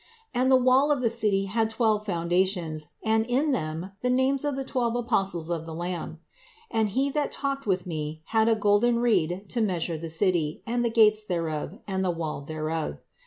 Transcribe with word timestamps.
And 0.33 0.49
the 0.51 0.55
wall 0.55 0.91
of 0.91 1.01
the 1.01 1.11
city 1.11 1.45
had 1.45 1.69
twelve 1.69 2.07
foundations, 2.07 2.87
and 3.03 3.23
in 3.27 3.51
them 3.51 3.91
the 4.01 4.09
names 4.09 4.43
of 4.43 4.55
the 4.55 4.63
twelve 4.63 4.95
apostles 4.95 5.51
of 5.51 5.67
the 5.67 5.75
Lamb. 5.75 6.17
And 6.71 6.89
he 6.89 7.11
that 7.11 7.31
talked 7.31 7.67
with 7.67 7.85
me 7.85 8.23
had 8.33 8.49
a 8.49 8.55
golden 8.55 8.97
reed 8.97 9.47
to 9.49 9.61
measure 9.61 9.99
the 9.99 10.09
city, 10.09 10.63
and 10.65 10.83
the 10.83 10.89
gates 10.89 11.23
thereof, 11.23 11.77
and 11.87 12.03
the 12.03 12.09
wall 12.09 12.41
thereof. 12.41 12.97